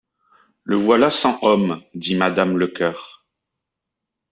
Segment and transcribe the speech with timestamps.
[0.65, 3.23] La voilà sans homme, dit madame Lecœur.